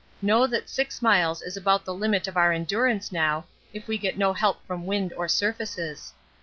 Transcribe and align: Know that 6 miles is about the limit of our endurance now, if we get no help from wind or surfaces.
Know 0.19 0.47
that 0.47 0.67
6 0.67 0.99
miles 1.03 1.43
is 1.43 1.55
about 1.55 1.85
the 1.85 1.93
limit 1.93 2.27
of 2.27 2.35
our 2.35 2.51
endurance 2.51 3.11
now, 3.11 3.45
if 3.71 3.87
we 3.87 3.99
get 3.99 4.17
no 4.17 4.33
help 4.33 4.65
from 4.65 4.87
wind 4.87 5.13
or 5.13 5.27
surfaces. 5.27 6.11